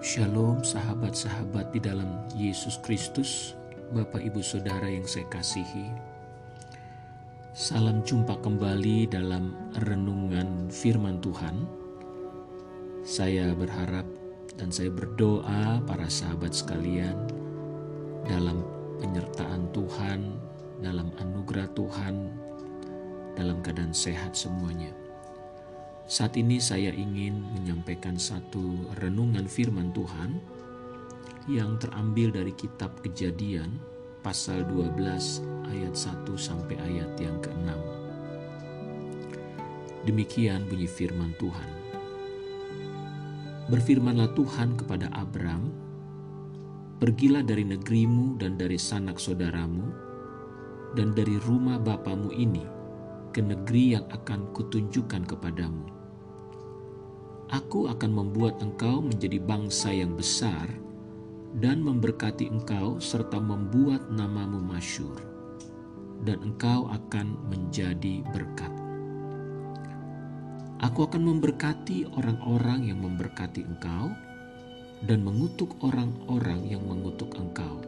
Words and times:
Shalom 0.00 0.64
sahabat-sahabat 0.64 1.76
di 1.76 1.80
dalam 1.84 2.24
Yesus 2.32 2.80
Kristus, 2.80 3.52
Bapak 3.92 4.24
Ibu 4.24 4.40
Saudara 4.40 4.88
yang 4.88 5.04
saya 5.04 5.28
kasihi. 5.28 5.92
Salam 7.52 8.00
jumpa 8.00 8.40
kembali 8.40 9.12
dalam 9.12 9.52
renungan 9.76 10.72
firman 10.72 11.20
Tuhan. 11.20 11.68
Saya 13.04 13.52
berharap 13.52 14.08
dan 14.56 14.72
saya 14.72 14.88
berdoa 14.88 15.84
para 15.84 16.08
sahabat 16.08 16.56
sekalian 16.56 17.20
dalam 18.24 18.64
penyertaan 19.04 19.68
Tuhan, 19.76 20.32
dalam 20.80 21.12
anugerah 21.20 21.68
Tuhan, 21.76 22.14
dalam 23.36 23.60
keadaan 23.60 23.92
sehat 23.92 24.32
semuanya. 24.32 24.96
Saat 26.10 26.34
ini 26.34 26.58
saya 26.58 26.90
ingin 26.90 27.38
menyampaikan 27.54 28.18
satu 28.18 28.90
renungan 28.98 29.46
firman 29.46 29.94
Tuhan 29.94 30.42
yang 31.46 31.78
terambil 31.78 32.34
dari 32.34 32.50
kitab 32.50 32.98
Kejadian 32.98 33.78
pasal 34.18 34.66
12 34.66 34.98
ayat 35.70 35.94
1 35.94 36.26
sampai 36.34 36.82
ayat 36.82 37.14
yang 37.14 37.38
ke-6. 37.38 37.70
Demikian 40.10 40.66
bunyi 40.66 40.90
firman 40.90 41.30
Tuhan. 41.38 41.70
Berfirmanlah 43.70 44.34
Tuhan 44.34 44.82
kepada 44.82 45.14
Abram, 45.14 45.70
Pergilah 46.98 47.46
dari 47.46 47.62
negerimu 47.62 48.34
dan 48.34 48.58
dari 48.58 48.82
sanak 48.82 49.22
saudaramu 49.22 49.86
dan 50.98 51.14
dari 51.14 51.38
rumah 51.46 51.78
bapamu 51.78 52.34
ini 52.34 52.66
ke 53.30 53.38
negeri 53.38 53.94
yang 53.94 54.10
akan 54.10 54.50
kutunjukkan 54.50 55.22
kepadamu 55.22 55.99
Aku 57.50 57.90
akan 57.90 58.14
membuat 58.14 58.62
engkau 58.62 59.02
menjadi 59.02 59.42
bangsa 59.42 59.90
yang 59.90 60.14
besar 60.14 60.70
dan 61.58 61.82
memberkati 61.82 62.46
engkau 62.46 63.02
serta 63.02 63.42
membuat 63.42 64.06
namamu 64.06 64.62
masyur 64.62 65.18
dan 66.22 66.38
engkau 66.46 66.86
akan 66.86 67.34
menjadi 67.50 68.22
berkat. 68.30 68.70
Aku 70.78 71.10
akan 71.10 71.26
memberkati 71.26 72.06
orang-orang 72.14 72.86
yang 72.86 73.02
memberkati 73.02 73.66
engkau 73.66 74.14
dan 75.04 75.26
mengutuk 75.26 75.74
orang-orang 75.82 76.70
yang 76.70 76.86
mengutuk 76.86 77.34
engkau. 77.34 77.82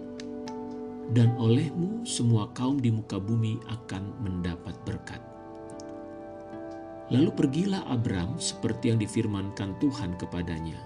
Dan 1.14 1.38
olehmu 1.38 2.02
semua 2.02 2.50
kaum 2.50 2.83
di 2.83 2.90
muka 2.90 3.22
bumi 3.22 3.62
akan 3.70 4.10
mendapat 4.27 4.74
berkat. 4.83 5.31
Lalu 7.12 7.28
pergilah 7.36 7.84
Abram 7.92 8.41
seperti 8.41 8.88
yang 8.88 8.96
difirmankan 8.96 9.77
Tuhan 9.77 10.16
kepadanya. 10.16 10.80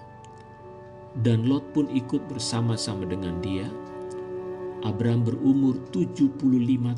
Dan 1.23 1.47
Lot 1.47 1.71
pun 1.71 1.87
ikut 1.87 2.27
bersama-sama 2.27 3.07
dengan 3.07 3.39
dia. 3.39 3.71
Abram 4.83 5.23
berumur 5.23 5.79
75 5.89 6.35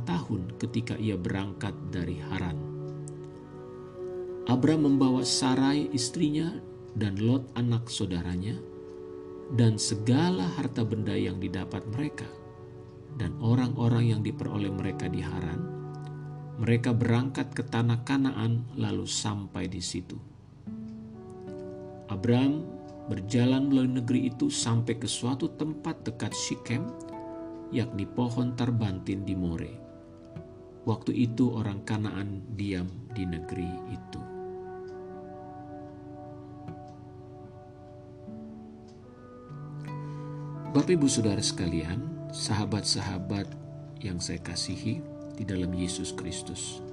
tahun 0.04 0.42
ketika 0.58 0.98
ia 0.98 1.16
berangkat 1.16 1.72
dari 1.94 2.18
Haran. 2.20 2.58
Abram 4.50 4.90
membawa 4.90 5.22
Sarai 5.22 5.94
istrinya 5.94 6.50
dan 6.98 7.22
Lot 7.22 7.54
anak 7.54 7.86
saudaranya 7.88 8.58
dan 9.54 9.78
segala 9.78 10.50
harta 10.58 10.82
benda 10.82 11.14
yang 11.14 11.38
didapat 11.38 11.86
mereka 11.94 12.26
dan 13.22 13.38
orang-orang 13.40 14.10
yang 14.18 14.22
diperoleh 14.26 14.74
mereka 14.74 15.06
di 15.06 15.22
Haran 15.22 15.79
mereka 16.60 16.92
berangkat 16.92 17.56
ke 17.56 17.64
tanah 17.64 18.04
Kanaan 18.04 18.68
lalu 18.76 19.08
sampai 19.08 19.72
di 19.72 19.80
situ. 19.80 20.20
Abram 22.12 22.68
berjalan 23.08 23.72
melalui 23.72 24.04
negeri 24.04 24.20
itu 24.28 24.52
sampai 24.52 25.00
ke 25.00 25.08
suatu 25.08 25.56
tempat 25.56 26.04
dekat 26.04 26.36
Shikem, 26.36 26.84
yakni 27.72 28.04
pohon 28.04 28.60
tarbantin 28.60 29.24
di 29.24 29.40
More. 29.40 29.72
Waktu 30.84 31.16
itu 31.16 31.56
orang 31.56 31.80
Kanaan 31.88 32.44
diam 32.60 32.92
di 33.16 33.24
negeri 33.24 33.72
itu. 33.96 34.22
Bapak 40.70 40.92
Ibu 40.92 41.08
Saudara 41.10 41.42
sekalian, 41.42 42.30
sahabat-sahabat 42.30 43.48
yang 44.06 44.22
saya 44.22 44.38
kasihi, 44.38 45.02
di 45.40 45.48
dalam 45.48 45.72
Yesus 45.72 46.12
Kristus. 46.12 46.84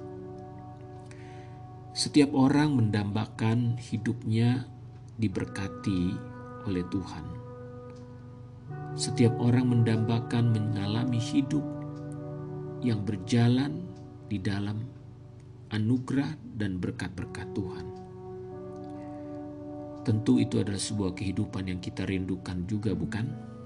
Setiap 1.91 2.31
orang 2.31 2.79
mendambakan 2.79 3.75
hidupnya 3.75 4.63
diberkati 5.19 6.15
oleh 6.63 6.87
Tuhan. 6.87 7.25
Setiap 8.95 9.35
orang 9.43 9.67
mendambakan 9.67 10.55
mengalami 10.55 11.19
hidup 11.19 11.65
yang 12.79 13.03
berjalan 13.03 13.83
di 14.31 14.39
dalam 14.39 14.79
anugerah 15.73 16.37
dan 16.55 16.79
berkat-berkat 16.79 17.51
Tuhan. 17.51 17.85
Tentu 20.07 20.39
itu 20.39 20.63
adalah 20.63 20.79
sebuah 20.79 21.11
kehidupan 21.19 21.67
yang 21.67 21.79
kita 21.83 22.07
rindukan 22.07 22.63
juga, 22.63 22.95
bukan? 22.95 23.56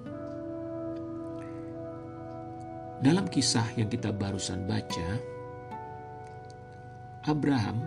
Dalam 3.01 3.25
kisah 3.25 3.65
yang 3.81 3.89
kita 3.89 4.13
barusan 4.13 4.69
baca, 4.69 5.17
Abraham 7.25 7.81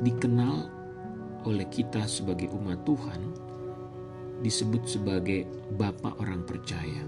dikenal 0.00 0.64
oleh 1.44 1.68
kita 1.68 2.08
sebagai 2.08 2.48
umat 2.56 2.80
Tuhan 2.88 3.20
disebut 4.40 4.88
sebagai 4.88 5.44
bapak 5.76 6.16
orang 6.24 6.40
percaya. 6.48 7.04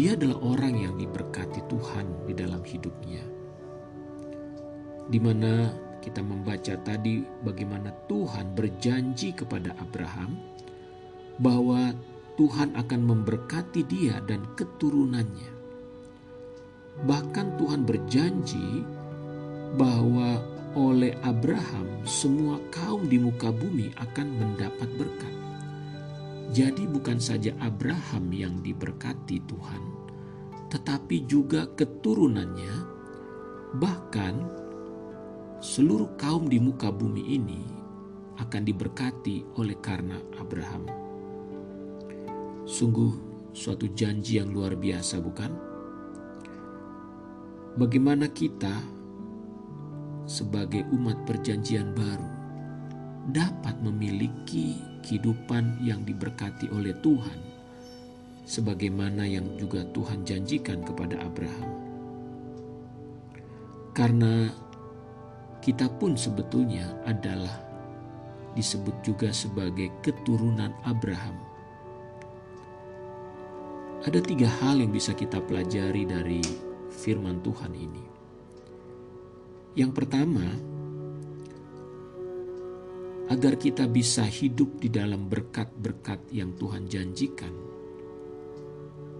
Dia 0.00 0.16
adalah 0.16 0.40
orang 0.40 0.74
yang 0.80 0.94
diberkati 0.96 1.60
Tuhan 1.68 2.24
di 2.24 2.32
dalam 2.32 2.64
hidupnya. 2.64 3.20
Di 5.12 5.20
mana 5.20 5.68
kita 6.00 6.24
membaca 6.24 6.72
tadi 6.80 7.20
bagaimana 7.44 7.92
Tuhan 8.08 8.56
berjanji 8.56 9.36
kepada 9.36 9.76
Abraham 9.76 10.40
bahwa 11.36 11.92
Tuhan 12.38 12.78
akan 12.78 13.00
memberkati 13.02 13.82
dia 13.82 14.22
dan 14.22 14.46
keturunannya. 14.54 15.50
Bahkan 17.02 17.58
Tuhan 17.58 17.82
berjanji 17.82 18.86
bahwa 19.74 20.38
oleh 20.78 21.18
Abraham 21.26 22.06
semua 22.06 22.62
kaum 22.70 23.10
di 23.10 23.18
muka 23.18 23.50
bumi 23.50 23.90
akan 23.98 24.26
mendapat 24.38 24.86
berkat. 24.94 25.34
Jadi 26.54 26.86
bukan 26.86 27.18
saja 27.18 27.50
Abraham 27.58 28.30
yang 28.30 28.62
diberkati 28.62 29.42
Tuhan, 29.42 29.82
tetapi 30.70 31.26
juga 31.26 31.66
keturunannya, 31.74 32.74
bahkan 33.82 34.46
seluruh 35.58 36.14
kaum 36.14 36.46
di 36.46 36.62
muka 36.62 36.94
bumi 36.94 37.34
ini 37.34 37.62
akan 38.38 38.62
diberkati 38.62 39.58
oleh 39.58 39.74
karena 39.82 40.22
Abraham. 40.38 41.07
Sungguh 42.68 43.16
suatu 43.56 43.88
janji 43.96 44.36
yang 44.36 44.52
luar 44.52 44.76
biasa, 44.76 45.24
bukan? 45.24 45.48
Bagaimana 47.80 48.28
kita 48.28 48.76
sebagai 50.28 50.84
umat 50.92 51.16
perjanjian 51.24 51.96
baru 51.96 52.28
dapat 53.32 53.72
memiliki 53.80 54.76
kehidupan 55.00 55.80
yang 55.80 56.04
diberkati 56.04 56.68
oleh 56.68 56.92
Tuhan 57.00 57.40
sebagaimana 58.44 59.24
yang 59.24 59.48
juga 59.56 59.88
Tuhan 59.96 60.28
janjikan 60.28 60.84
kepada 60.84 61.24
Abraham. 61.24 61.72
Karena 63.96 64.44
kita 65.64 65.88
pun 65.96 66.20
sebetulnya 66.20 66.84
adalah 67.08 67.64
disebut 68.52 69.00
juga 69.00 69.32
sebagai 69.32 69.88
keturunan 70.04 70.76
Abraham 70.84 71.47
ada 74.08 74.24
tiga 74.24 74.48
hal 74.64 74.80
yang 74.80 74.88
bisa 74.88 75.12
kita 75.12 75.36
pelajari 75.44 76.08
dari 76.08 76.40
firman 76.88 77.44
Tuhan 77.44 77.76
ini. 77.76 78.04
Yang 79.76 79.92
pertama, 79.92 80.48
agar 83.28 83.60
kita 83.60 83.84
bisa 83.84 84.24
hidup 84.24 84.80
di 84.80 84.88
dalam 84.88 85.28
berkat-berkat 85.28 86.32
yang 86.32 86.56
Tuhan 86.56 86.88
janjikan, 86.88 87.52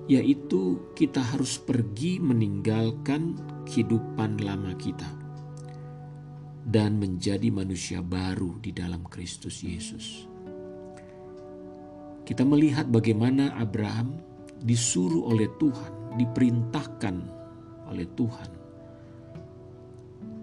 yaitu 0.09 0.81
kita 0.97 1.21
harus 1.21 1.61
pergi 1.61 2.17
meninggalkan 2.17 3.37
kehidupan 3.69 4.41
lama 4.41 4.73
kita 4.81 5.13
dan 6.65 6.97
menjadi 6.97 7.53
manusia 7.53 8.01
baru 8.01 8.57
di 8.65 8.73
dalam 8.73 9.05
Kristus 9.05 9.61
Yesus. 9.61 10.25
Kita 12.25 12.41
melihat 12.49 12.89
bagaimana 12.89 13.53
Abraham 13.53 14.28
disuruh 14.63 15.31
oleh 15.31 15.51
Tuhan, 15.59 16.19
diperintahkan 16.19 17.17
oleh 17.91 18.07
Tuhan. 18.15 18.51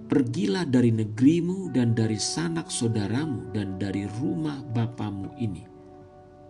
Pergilah 0.06 0.70
dari 0.70 0.94
negerimu 0.94 1.74
dan 1.74 1.98
dari 1.98 2.22
sanak 2.22 2.70
saudaramu 2.70 3.50
dan 3.52 3.82
dari 3.82 4.06
rumah 4.22 4.62
bapamu 4.62 5.34
ini 5.42 5.66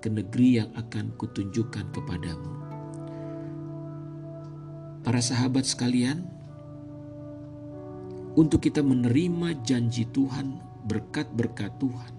ke 0.03 0.11
negeri 0.11 0.61
yang 0.61 0.69
akan 0.75 1.15
kutunjukkan 1.15 1.89
kepadamu. 1.95 2.51
Para 5.01 5.21
sahabat 5.21 5.63
sekalian, 5.63 6.25
untuk 8.35 8.59
kita 8.67 8.83
menerima 8.83 9.63
janji 9.63 10.03
Tuhan, 10.11 10.59
berkat-berkat 10.85 11.79
Tuhan, 11.79 12.13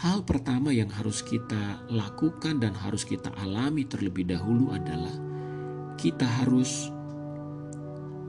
hal 0.00 0.24
pertama 0.24 0.72
yang 0.72 0.88
harus 0.88 1.20
kita 1.20 1.84
lakukan 1.92 2.56
dan 2.56 2.72
harus 2.72 3.04
kita 3.04 3.28
alami 3.36 3.84
terlebih 3.84 4.24
dahulu 4.24 4.72
adalah 4.72 5.12
kita 6.00 6.24
harus 6.24 6.88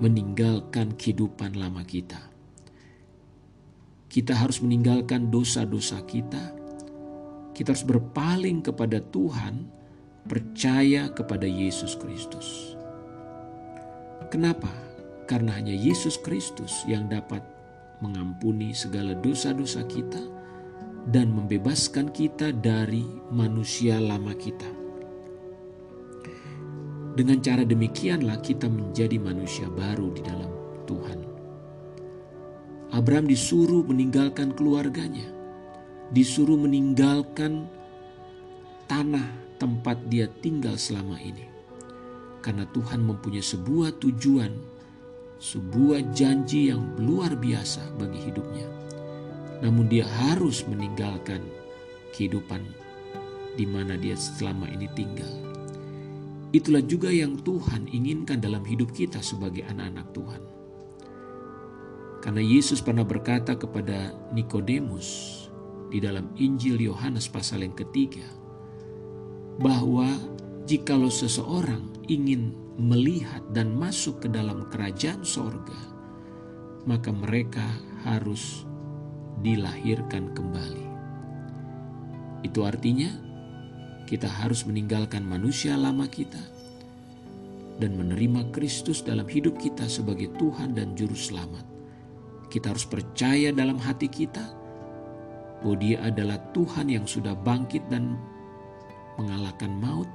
meninggalkan 0.04 0.92
kehidupan 1.00 1.56
lama 1.56 1.80
kita. 1.88 2.20
Kita 4.12 4.36
harus 4.36 4.60
meninggalkan 4.60 5.32
dosa-dosa 5.32 6.04
kita. 6.04 6.52
Kita 7.56 7.72
harus 7.72 7.88
berpaling 7.88 8.60
kepada 8.60 9.00
Tuhan, 9.00 9.64
percaya 10.28 11.08
kepada 11.16 11.48
Yesus 11.48 11.96
Kristus. 11.96 12.76
Kenapa? 14.28 14.68
Karena 15.24 15.56
hanya 15.56 15.72
Yesus 15.72 16.20
Kristus 16.20 16.84
yang 16.84 17.08
dapat 17.08 17.40
mengampuni 18.04 18.76
segala 18.76 19.16
dosa-dosa 19.16 19.88
kita 19.88 20.41
dan 21.10 21.34
membebaskan 21.34 22.14
kita 22.14 22.54
dari 22.54 23.02
manusia 23.34 23.98
lama 23.98 24.38
kita. 24.38 24.70
Dengan 27.12 27.44
cara 27.44 27.66
demikianlah 27.66 28.40
kita 28.40 28.72
menjadi 28.72 29.18
manusia 29.20 29.68
baru 29.68 30.14
di 30.14 30.22
dalam 30.24 30.52
Tuhan. 30.88 31.20
Abraham 32.92 33.28
disuruh 33.28 33.84
meninggalkan 33.88 34.56
keluarganya, 34.56 35.28
disuruh 36.12 36.60
meninggalkan 36.60 37.68
tanah 38.88 39.28
tempat 39.60 40.00
dia 40.12 40.28
tinggal 40.44 40.76
selama 40.76 41.16
ini. 41.20 41.48
Karena 42.44 42.68
Tuhan 42.72 43.06
mempunyai 43.06 43.44
sebuah 43.44 43.96
tujuan, 44.02 44.52
sebuah 45.40 46.16
janji 46.16 46.72
yang 46.74 46.84
luar 47.00 47.36
biasa 47.38 47.96
bagi 47.96 48.28
hidupnya. 48.28 48.68
Namun 49.62 49.86
dia 49.88 50.04
harus 50.26 50.66
meninggalkan 50.66 51.46
kehidupan 52.18 52.62
di 53.56 53.66
mana 53.70 53.96
dia 53.96 54.18
selama 54.18 54.68
ini 54.74 54.90
tinggal. 54.98 55.30
Itulah 56.52 56.84
juga 56.84 57.08
yang 57.08 57.40
Tuhan 57.40 57.88
inginkan 57.88 58.44
dalam 58.44 58.68
hidup 58.68 58.92
kita 58.92 59.24
sebagai 59.24 59.64
anak-anak 59.72 60.08
Tuhan. 60.12 60.44
Karena 62.22 62.44
Yesus 62.44 62.84
pernah 62.84 63.08
berkata 63.08 63.56
kepada 63.56 64.14
Nikodemus 64.36 65.42
di 65.90 66.04
dalam 66.04 66.30
Injil 66.38 66.78
Yohanes 66.78 67.32
pasal 67.32 67.66
yang 67.66 67.74
ketiga 67.74 68.28
bahwa 69.58 70.08
jikalau 70.70 71.10
seseorang 71.10 71.82
ingin 72.12 72.54
melihat 72.78 73.42
dan 73.56 73.74
masuk 73.74 74.24
ke 74.24 74.28
dalam 74.28 74.68
kerajaan 74.70 75.24
sorga, 75.24 75.82
maka 76.84 77.10
mereka 77.16 77.64
harus 78.04 78.68
dilahirkan 79.42 80.32
kembali. 80.38 80.86
Itu 82.46 82.66
artinya 82.66 83.10
kita 84.06 84.30
harus 84.30 84.66
meninggalkan 84.66 85.22
manusia 85.26 85.78
lama 85.78 86.08
kita 86.10 86.42
dan 87.78 87.98
menerima 87.98 88.54
Kristus 88.54 89.02
dalam 89.02 89.26
hidup 89.26 89.58
kita 89.58 89.90
sebagai 89.90 90.30
Tuhan 90.38 90.78
dan 90.78 90.94
Juru 90.94 91.18
Selamat 91.18 91.72
kita 92.52 92.76
harus 92.76 92.84
percaya 92.84 93.56
dalam 93.56 93.80
hati 93.80 94.12
kita 94.12 94.44
bahwa 95.64 95.80
Dia 95.80 96.04
adalah 96.04 96.36
Tuhan 96.52 96.92
yang 96.92 97.08
sudah 97.08 97.32
bangkit 97.32 97.88
dan 97.88 98.20
mengalahkan 99.16 99.72
maut, 99.80 100.10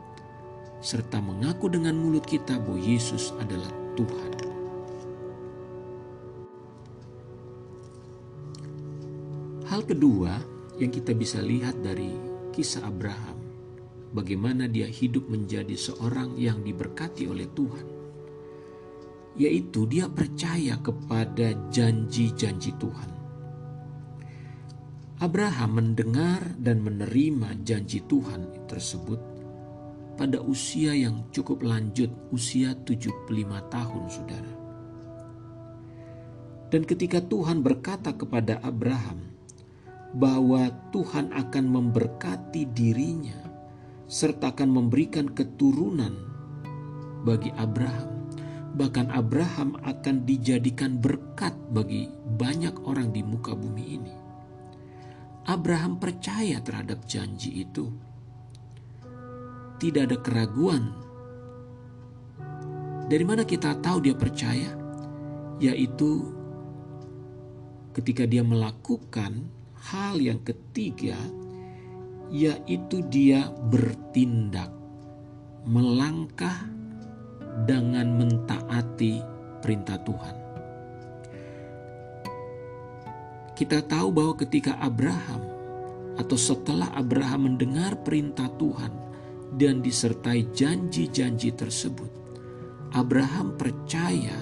serta 0.85 1.17
mengaku 1.25 1.73
dengan 1.73 1.97
mulut 1.97 2.29
kita 2.29 2.61
bahwa 2.61 2.77
Yesus 2.77 3.33
adalah 3.41 3.73
Tuhan. 3.97 4.46
Kedua 9.87 10.43
yang 10.77 10.91
kita 10.93 11.15
bisa 11.17 11.41
lihat 11.41 11.79
dari 11.81 12.11
kisah 12.53 12.85
Abraham, 12.85 13.39
bagaimana 14.13 14.67
dia 14.67 14.91
hidup 14.91 15.31
menjadi 15.31 15.79
seorang 15.79 16.37
yang 16.37 16.61
diberkati 16.61 17.25
oleh 17.31 17.49
Tuhan 17.55 17.97
yaitu 19.37 19.85
dia 19.85 20.09
percaya 20.09 20.81
kepada 20.81 21.53
janji-janji 21.69 22.73
Tuhan. 22.81 23.11
Abraham 25.21 25.81
mendengar 25.81 26.41
dan 26.61 26.85
menerima 26.85 27.65
janji 27.65 28.05
Tuhan 28.05 28.69
tersebut 28.69 29.21
pada 30.17 30.41
usia 30.41 30.97
yang 30.97 31.29
cukup 31.33 31.65
lanjut, 31.65 32.09
usia 32.33 32.73
75 32.73 33.29
tahun, 33.69 34.03
Saudara. 34.09 34.55
Dan 36.73 36.83
ketika 36.89 37.21
Tuhan 37.21 37.61
berkata 37.61 38.17
kepada 38.17 38.61
Abraham 38.65 39.36
bahwa 40.17 40.73
Tuhan 40.97 41.29
akan 41.37 41.65
memberkati 41.69 42.73
dirinya 42.73 43.37
serta 44.09 44.57
akan 44.57 44.71
memberikan 44.73 45.29
keturunan 45.29 46.15
bagi 47.27 47.51
Abraham, 47.59 48.17
Bahkan 48.77 49.09
Abraham 49.09 49.81
akan 49.81 50.29
dijadikan 50.29 51.01
berkat 51.01 51.57
bagi 51.73 52.13
banyak 52.37 52.77
orang 52.85 53.09
di 53.09 53.25
muka 53.25 53.57
bumi 53.57 53.85
ini. 53.89 54.15
Abraham 55.49 55.97
percaya 55.97 56.61
terhadap 56.61 57.09
janji 57.09 57.65
itu. 57.65 57.89
Tidak 59.81 60.03
ada 60.05 60.21
keraguan. 60.21 60.93
Dari 63.09 63.25
mana 63.25 63.49
kita 63.49 63.81
tahu 63.81 64.05
dia 64.05 64.13
percaya? 64.13 64.77
Yaitu 65.57 66.37
ketika 67.97 68.29
dia 68.29 68.45
melakukan 68.45 69.49
hal 69.87 70.19
yang 70.19 70.43
ketiga, 70.43 71.15
yaitu 72.27 73.07
dia 73.07 73.47
bertindak, 73.71 74.75
melangkah 75.63 76.67
dengan 77.65 78.19
mentaati 78.19 79.23
perintah 79.63 79.99
Tuhan. 80.03 80.37
Kita 83.57 83.81
tahu 83.89 84.09
bahwa 84.13 84.35
ketika 84.37 84.77
Abraham 84.83 85.41
atau 86.21 86.37
setelah 86.37 86.93
Abraham 86.93 87.55
mendengar 87.55 87.97
perintah 88.05 88.53
Tuhan 88.61 88.93
dan 89.57 89.81
disertai 89.81 90.53
janji-janji 90.53 91.57
tersebut, 91.57 92.11
Abraham 92.93 93.57
percaya 93.57 94.37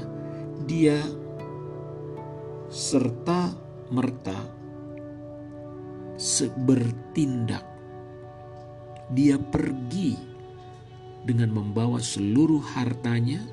dia 0.66 0.98
serta 2.74 3.54
merta 3.94 4.63
bertindak. 6.64 7.64
Dia 9.12 9.36
pergi 9.36 10.16
dengan 11.24 11.52
membawa 11.52 12.00
seluruh 12.00 12.64
hartanya, 12.72 13.44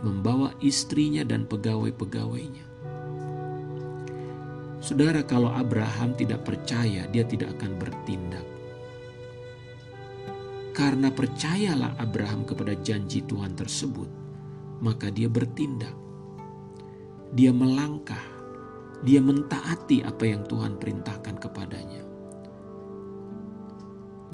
membawa 0.00 0.56
istrinya 0.64 1.20
dan 1.20 1.44
pegawai-pegawainya. 1.44 2.64
Saudara, 4.84 5.24
kalau 5.24 5.48
Abraham 5.48 6.12
tidak 6.12 6.44
percaya, 6.44 7.08
dia 7.08 7.24
tidak 7.24 7.56
akan 7.56 7.72
bertindak. 7.80 8.44
Karena 10.76 11.08
percayalah 11.08 11.96
Abraham 11.96 12.44
kepada 12.44 12.76
janji 12.80 13.24
Tuhan 13.24 13.56
tersebut, 13.56 14.10
maka 14.84 15.08
dia 15.08 15.30
bertindak. 15.30 15.96
Dia 17.32 17.54
melangkah, 17.54 18.33
dia 19.02 19.18
mentaati 19.18 20.06
apa 20.06 20.22
yang 20.28 20.46
Tuhan 20.46 20.78
perintahkan 20.78 21.36
kepadanya 21.40 22.04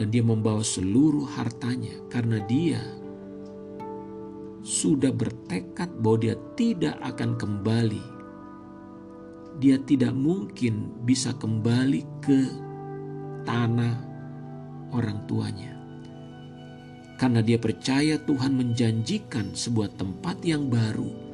dan 0.00 0.08
dia 0.08 0.24
membawa 0.24 0.64
seluruh 0.64 1.28
hartanya 1.36 1.92
karena 2.08 2.40
dia 2.48 2.80
sudah 4.64 5.12
bertekad 5.12 5.92
bahwa 6.00 6.18
dia 6.24 6.36
tidak 6.56 6.96
akan 7.04 7.36
kembali. 7.36 8.04
Dia 9.60 9.76
tidak 9.84 10.16
mungkin 10.16 11.04
bisa 11.04 11.36
kembali 11.36 12.00
ke 12.24 12.40
tanah 13.44 13.96
orang 14.96 15.20
tuanya. 15.28 15.76
Karena 17.20 17.44
dia 17.44 17.60
percaya 17.60 18.16
Tuhan 18.16 18.56
menjanjikan 18.56 19.52
sebuah 19.52 20.00
tempat 20.00 20.40
yang 20.48 20.72
baru 20.72 21.29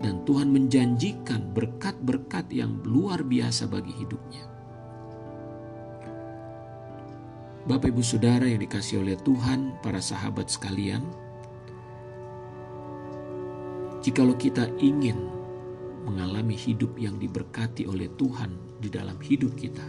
dan 0.00 0.22
Tuhan 0.28 0.52
menjanjikan 0.52 1.52
berkat-berkat 1.56 2.52
yang 2.52 2.80
luar 2.84 3.24
biasa 3.24 3.64
bagi 3.70 3.92
hidupnya. 3.96 4.44
Bapak 7.66 7.90
Ibu 7.90 8.02
Saudara 8.04 8.46
yang 8.46 8.62
dikasih 8.62 9.02
oleh 9.02 9.18
Tuhan, 9.26 9.82
para 9.82 9.98
sahabat 9.98 10.46
sekalian, 10.46 11.02
jikalau 14.06 14.38
kita 14.38 14.70
ingin 14.78 15.18
mengalami 16.06 16.54
hidup 16.54 16.94
yang 16.94 17.18
diberkati 17.18 17.90
oleh 17.90 18.06
Tuhan 18.14 18.78
di 18.78 18.86
dalam 18.86 19.18
hidup 19.18 19.58
kita, 19.58 19.82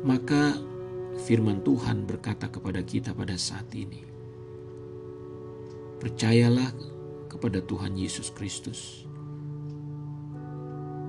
maka 0.00 0.56
firman 1.28 1.60
Tuhan 1.60 2.08
berkata 2.08 2.48
kepada 2.48 2.80
kita 2.80 3.12
pada 3.12 3.36
saat 3.36 3.68
ini. 3.76 4.00
Percayalah 6.00 6.93
kepada 7.34 7.58
Tuhan 7.58 7.98
Yesus 7.98 8.30
Kristus. 8.30 9.02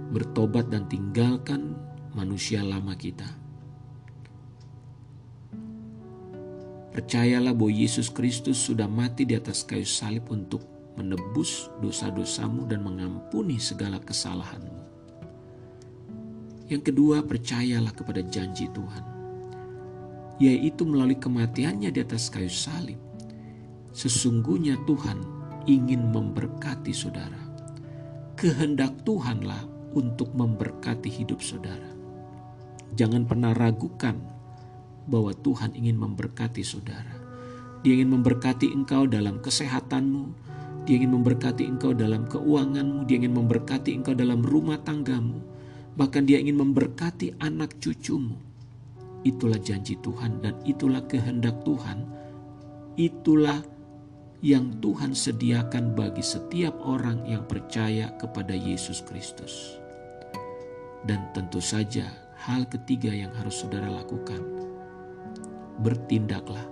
Bertobat 0.10 0.74
dan 0.74 0.90
tinggalkan 0.90 1.78
manusia 2.18 2.66
lama 2.66 2.98
kita. 2.98 3.30
Percayalah 6.96 7.52
bahwa 7.52 7.76
Yesus 7.76 8.08
Kristus 8.08 8.56
sudah 8.56 8.88
mati 8.88 9.28
di 9.28 9.36
atas 9.36 9.68
kayu 9.68 9.84
salib 9.84 10.32
untuk 10.32 10.64
menebus 10.96 11.68
dosa-dosamu 11.84 12.64
dan 12.72 12.88
mengampuni 12.88 13.60
segala 13.60 14.00
kesalahanmu. 14.00 14.80
Yang 16.72 16.82
kedua, 16.88 17.20
percayalah 17.20 17.92
kepada 17.92 18.24
janji 18.24 18.72
Tuhan, 18.72 19.04
yaitu 20.40 20.88
melalui 20.88 21.20
kematiannya 21.20 21.92
di 21.92 22.00
atas 22.00 22.32
kayu 22.32 22.48
salib. 22.48 22.98
Sesungguhnya 23.92 24.80
Tuhan 24.88 25.35
ingin 25.66 26.14
memberkati 26.14 26.94
saudara. 26.94 27.42
Kehendak 28.38 29.02
Tuhanlah 29.02 29.66
untuk 29.98 30.34
memberkati 30.38 31.10
hidup 31.10 31.42
saudara. 31.42 31.90
Jangan 32.94 33.26
pernah 33.26 33.52
ragukan 33.52 34.16
bahwa 35.10 35.34
Tuhan 35.34 35.74
ingin 35.74 35.98
memberkati 35.98 36.62
saudara. 36.62 37.16
Dia 37.82 37.98
ingin 37.98 38.18
memberkati 38.18 38.74
engkau 38.74 39.06
dalam 39.06 39.42
kesehatanmu, 39.42 40.24
dia 40.90 41.02
ingin 41.02 41.18
memberkati 41.18 41.66
engkau 41.66 41.94
dalam 41.94 42.26
keuanganmu, 42.26 43.06
dia 43.06 43.22
ingin 43.22 43.34
memberkati 43.38 43.94
engkau 43.94 44.14
dalam 44.18 44.42
rumah 44.42 44.82
tanggamu, 44.82 45.42
bahkan 45.94 46.26
dia 46.26 46.42
ingin 46.42 46.62
memberkati 46.62 47.38
anak 47.42 47.78
cucumu. 47.82 48.38
Itulah 49.26 49.58
janji 49.58 49.98
Tuhan 50.02 50.42
dan 50.46 50.62
itulah 50.66 51.02
kehendak 51.10 51.66
Tuhan. 51.66 52.06
Itulah 52.96 53.75
yang 54.44 54.82
Tuhan 54.84 55.16
sediakan 55.16 55.96
bagi 55.96 56.20
setiap 56.20 56.76
orang 56.84 57.24
yang 57.24 57.48
percaya 57.48 58.12
kepada 58.20 58.52
Yesus 58.52 59.00
Kristus. 59.06 59.80
Dan 61.06 61.30
tentu 61.32 61.62
saja 61.62 62.10
hal 62.36 62.66
ketiga 62.68 63.14
yang 63.14 63.32
harus 63.38 63.62
saudara 63.62 63.88
lakukan. 63.88 64.42
Bertindaklah. 65.80 66.66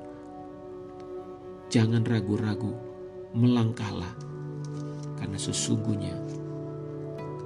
Jangan 1.70 2.06
ragu-ragu 2.06 2.74
melangkahlah 3.34 4.14
karena 5.18 5.40
sesungguhnya 5.40 6.14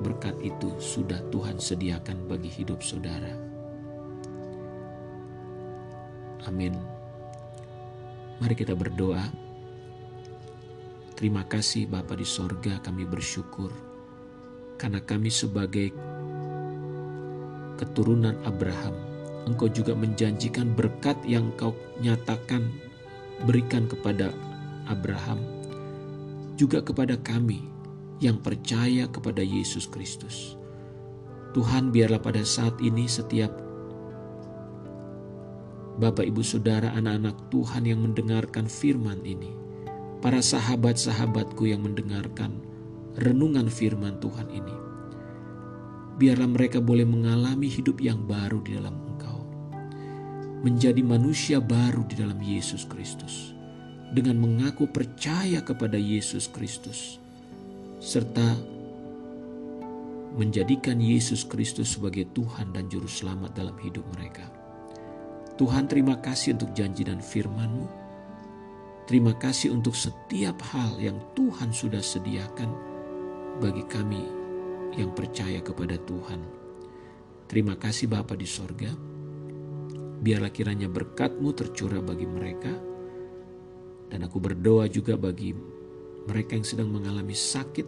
berkat 0.04 0.36
itu 0.44 0.70
sudah 0.78 1.18
Tuhan 1.32 1.58
sediakan 1.58 2.28
bagi 2.28 2.52
hidup 2.52 2.84
saudara. 2.84 3.32
Amin. 6.46 6.76
Mari 8.38 8.54
kita 8.54 8.78
berdoa. 8.78 9.47
Terima 11.18 11.42
kasih 11.50 11.90
Bapa 11.90 12.14
di 12.14 12.22
sorga 12.30 12.78
kami 12.78 13.02
bersyukur 13.10 13.74
karena 14.78 15.02
kami 15.02 15.34
sebagai 15.34 15.90
keturunan 17.82 18.38
Abraham 18.46 18.94
Engkau 19.50 19.66
juga 19.66 19.98
menjanjikan 19.98 20.78
berkat 20.78 21.18
yang 21.26 21.50
kau 21.58 21.74
nyatakan 22.06 22.70
berikan 23.50 23.90
kepada 23.90 24.30
Abraham 24.86 25.42
juga 26.54 26.86
kepada 26.86 27.18
kami 27.18 27.66
yang 28.22 28.38
percaya 28.38 29.10
kepada 29.10 29.42
Yesus 29.42 29.90
Kristus. 29.90 30.54
Tuhan 31.58 31.90
biarlah 31.90 32.22
pada 32.22 32.46
saat 32.46 32.78
ini 32.78 33.10
setiap 33.10 33.50
Bapak 35.98 36.30
Ibu 36.30 36.46
Saudara 36.46 36.94
anak-anak 36.94 37.50
Tuhan 37.50 37.90
yang 37.90 38.06
mendengarkan 38.06 38.70
firman 38.70 39.26
ini. 39.26 39.67
Para 40.18 40.42
sahabat-sahabatku 40.42 41.70
yang 41.70 41.86
mendengarkan 41.86 42.58
renungan 43.18 43.70
firman 43.70 44.18
Tuhan 44.18 44.50
ini. 44.50 44.76
Biarlah 46.18 46.50
mereka 46.50 46.82
boleh 46.82 47.06
mengalami 47.06 47.70
hidup 47.70 48.02
yang 48.02 48.26
baru 48.26 48.58
di 48.66 48.74
dalam 48.78 48.98
Engkau. 49.14 49.46
Menjadi 50.66 51.06
manusia 51.06 51.62
baru 51.62 52.02
di 52.10 52.18
dalam 52.18 52.42
Yesus 52.42 52.90
Kristus 52.90 53.54
dengan 54.10 54.40
mengaku 54.40 54.90
percaya 54.90 55.62
kepada 55.62 56.00
Yesus 56.00 56.50
Kristus, 56.50 57.22
serta 58.02 58.58
menjadikan 60.38 61.02
Yesus 61.02 61.44
Kristus 61.44 61.98
sebagai 61.98 62.30
Tuhan 62.32 62.70
dan 62.72 62.88
Juru 62.88 63.10
Selamat 63.10 63.58
dalam 63.58 63.74
hidup 63.82 64.06
mereka. 64.14 64.46
Tuhan 65.58 65.90
terima 65.90 66.22
kasih 66.22 66.54
untuk 66.54 66.78
janji 66.78 67.02
dan 67.02 67.18
firman-Mu. 67.18 67.97
Terima 69.08 69.32
kasih 69.32 69.72
untuk 69.72 69.96
setiap 69.96 70.60
hal 70.76 71.00
yang 71.00 71.16
Tuhan 71.32 71.72
sudah 71.72 72.04
sediakan 72.04 72.68
bagi 73.64 73.88
kami 73.88 74.20
yang 75.00 75.16
percaya 75.16 75.64
kepada 75.64 75.96
Tuhan. 75.96 76.44
Terima 77.48 77.80
kasih 77.80 78.12
Bapa 78.12 78.36
di 78.36 78.44
sorga. 78.44 78.92
Biarlah 80.20 80.52
kiranya 80.52 80.92
berkat-Mu 80.92 81.56
tercurah 81.56 82.04
bagi 82.04 82.28
mereka 82.28 82.76
dan 84.12 84.28
aku 84.28 84.44
berdoa 84.44 84.92
juga 84.92 85.16
bagi 85.16 85.56
mereka 86.28 86.60
yang 86.60 86.68
sedang 86.68 86.92
mengalami 86.92 87.32
sakit, 87.32 87.88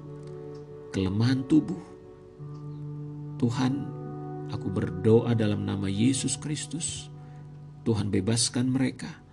kelemahan 0.95 1.43
tubuh. 1.51 1.83
Tuhan, 3.43 3.73
aku 4.55 4.71
berdoa 4.71 5.35
dalam 5.35 5.67
nama 5.67 5.91
Yesus 5.91 6.39
Kristus. 6.39 7.11
Tuhan 7.83 8.07
bebaskan 8.07 8.71
mereka 8.71 9.27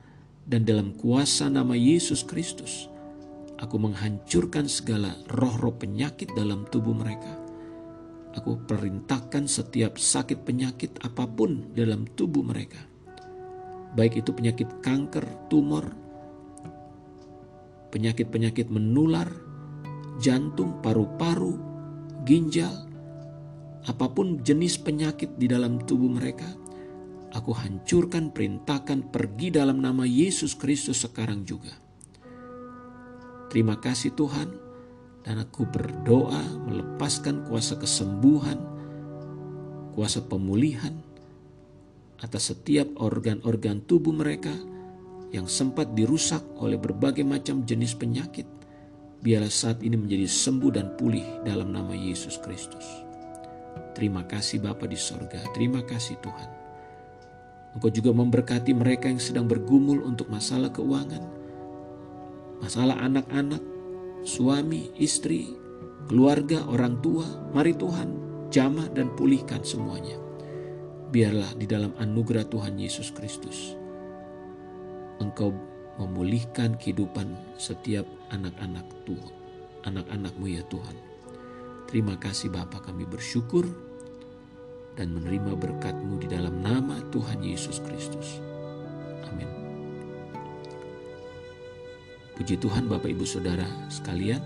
dan 0.46 0.62
dalam 0.62 0.94
kuasa 0.94 1.50
nama 1.50 1.74
Yesus 1.74 2.22
Kristus, 2.22 2.86
aku 3.58 3.82
menghancurkan 3.82 4.70
segala 4.70 5.18
roh-roh 5.34 5.74
penyakit 5.74 6.30
dalam 6.38 6.62
tubuh 6.70 6.94
mereka. 6.94 7.34
Aku 8.38 8.62
perintahkan 8.62 9.50
setiap 9.50 9.98
sakit 9.98 10.46
penyakit 10.46 11.02
apa 11.02 11.26
pun 11.26 11.74
dalam 11.74 12.06
tubuh 12.14 12.46
mereka. 12.46 12.78
Baik 13.98 14.22
itu 14.22 14.30
penyakit 14.30 14.68
kanker, 14.84 15.24
tumor, 15.50 15.88
penyakit-penyakit 17.90 18.70
menular, 18.70 19.26
jantung, 20.20 20.78
paru-paru, 20.84 21.58
ginjal, 22.28 22.86
apa 23.88 24.06
pun 24.12 24.38
jenis 24.44 24.78
penyakit 24.78 25.34
di 25.40 25.48
dalam 25.48 25.80
tubuh 25.80 26.12
mereka, 26.12 26.46
aku 27.36 27.52
hancurkan, 27.52 28.32
perintahkan 28.32 29.12
pergi 29.12 29.52
dalam 29.52 29.84
nama 29.84 30.08
Yesus 30.08 30.56
Kristus 30.56 31.04
sekarang 31.04 31.44
juga. 31.44 31.76
Terima 33.52 33.76
kasih 33.76 34.16
Tuhan, 34.16 34.48
dan 35.20 35.44
aku 35.44 35.68
berdoa 35.68 36.40
melepaskan 36.64 37.44
kuasa 37.44 37.76
kesembuhan, 37.76 38.56
kuasa 39.92 40.24
pemulihan 40.24 40.96
atas 42.16 42.48
setiap 42.48 42.88
organ-organ 42.96 43.84
tubuh 43.84 44.16
mereka, 44.16 44.52
yang 45.34 45.44
sempat 45.44 45.92
dirusak 45.92 46.40
oleh 46.56 46.80
berbagai 46.80 47.26
macam 47.26 47.68
jenis 47.68 47.92
penyakit, 47.92 48.48
biarlah 49.20 49.52
saat 49.52 49.84
ini 49.84 49.98
menjadi 49.98 50.24
sembuh 50.24 50.72
dan 50.72 50.96
pulih 50.96 51.44
dalam 51.44 51.76
nama 51.76 51.92
Yesus 51.92 52.40
Kristus. 52.40 52.86
Terima 53.92 54.24
kasih 54.24 54.64
Bapa 54.64 54.88
di 54.88 54.96
sorga, 54.96 55.44
terima 55.52 55.84
kasih 55.84 56.16
Tuhan. 56.24 56.55
Engkau 57.76 57.92
juga 57.92 58.08
memberkati 58.16 58.72
mereka 58.72 59.12
yang 59.12 59.20
sedang 59.20 59.44
bergumul 59.44 60.00
untuk 60.00 60.32
masalah 60.32 60.72
keuangan, 60.72 61.20
masalah 62.64 62.96
anak-anak, 63.04 63.60
suami, 64.24 64.88
istri, 64.96 65.52
keluarga, 66.08 66.64
orang 66.72 66.96
tua. 67.04 67.28
Mari 67.52 67.76
Tuhan, 67.76 68.08
jamah 68.48 68.88
dan 68.96 69.12
pulihkan 69.12 69.60
semuanya. 69.60 70.16
Biarlah 71.12 71.52
di 71.60 71.68
dalam 71.68 71.92
anugerah 72.00 72.48
Tuhan 72.48 72.80
Yesus 72.80 73.12
Kristus, 73.12 73.76
Engkau 75.20 75.52
memulihkan 76.00 76.80
kehidupan 76.80 77.60
setiap 77.60 78.08
anak-anak 78.32 78.88
Tuhan, 79.04 79.34
anak-anakmu 79.84 80.48
ya 80.48 80.64
Tuhan. 80.72 80.96
Terima 81.92 82.16
kasih 82.16 82.48
Bapa 82.48 82.80
kami 82.80 83.04
bersyukur 83.04 83.68
dan 84.96 85.12
menerima 85.12 85.52
berkatmu 85.60 86.16
di 86.24 86.26
dalam 86.26 86.64
nama 86.64 86.98
Tuhan 87.12 87.44
Yesus 87.44 87.84
Kristus. 87.84 88.40
Amin. 89.28 89.48
Puji 92.32 92.56
Tuhan 92.56 92.88
Bapak 92.88 93.12
Ibu 93.12 93.28
Saudara 93.28 93.68
sekalian, 93.92 94.40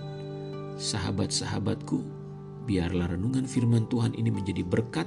sahabat-sahabatku, 0.75 2.03
biarlah 2.67 3.15
renungan 3.15 3.47
firman 3.47 3.87
Tuhan 3.87 4.13
ini 4.19 4.31
menjadi 4.35 4.67
berkat 4.67 5.07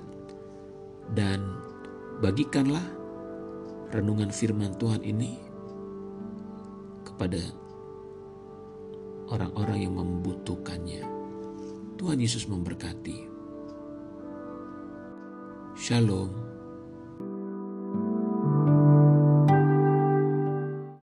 dan 1.11 1.43
bagikanlah 2.23 2.83
renungan 3.91 4.31
firman 4.31 4.73
Tuhan 4.79 5.03
ini 5.03 5.37
kepada 7.03 7.43
orang-orang 9.27 9.85
yang 9.85 9.93
membutuhkannya. 9.99 11.03
Tuhan 11.99 12.19
Yesus 12.19 12.49
memberkati. 12.49 13.32
Shalom. 15.83 16.52